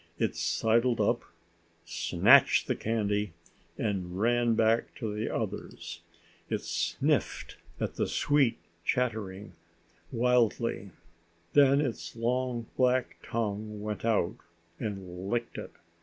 [0.17, 1.21] It sidled up,
[1.85, 3.33] snatched the candy,
[3.77, 6.01] and ran back to the others.
[6.49, 9.53] It sniffed at the sweet, chattering
[10.11, 10.89] wildly.
[11.53, 14.37] Then its long black tongue went out
[14.79, 15.73] and licked it.